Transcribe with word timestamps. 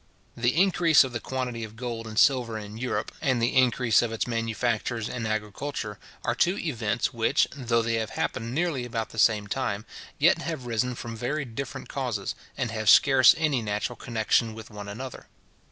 The 0.35 0.59
increase 0.59 1.03
of 1.03 1.13
the 1.13 1.19
quantity 1.19 1.63
of 1.63 1.75
gold 1.75 2.07
and 2.07 2.17
silver 2.17 2.57
in 2.57 2.75
Europe, 2.75 3.11
and 3.21 3.39
the 3.39 3.55
increase 3.55 4.01
of 4.01 4.11
its 4.11 4.25
manufactures 4.25 5.07
and 5.07 5.27
agriculture, 5.27 5.99
are 6.25 6.33
two 6.33 6.57
events 6.57 7.13
which, 7.13 7.47
though 7.55 7.83
they 7.83 7.93
have 7.99 8.09
happened 8.09 8.51
nearly 8.51 8.83
about 8.83 9.09
the 9.09 9.19
same 9.19 9.45
time, 9.45 9.85
yet 10.17 10.39
have 10.39 10.65
arisen 10.65 10.95
from 10.95 11.15
very 11.15 11.45
different 11.45 11.87
causes, 11.87 12.33
and 12.57 12.71
have 12.71 12.89
scarce 12.89 13.35
any 13.37 13.61
natural 13.61 13.95
connection 13.95 14.55
with 14.55 14.71
one 14.71 14.87
another. 14.87 15.27